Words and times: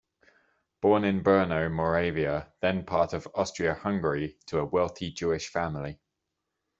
Born 0.81 1.03
in 1.03 1.23
Brno, 1.23 1.71
Moravia, 1.71 2.51
then 2.59 2.85
part 2.87 3.13
of 3.13 3.27
Austria-Hungary, 3.35 4.39
to 4.47 4.57
a 4.57 4.65
wealthy 4.65 5.11
Jewish 5.11 5.49
family. 5.49 5.99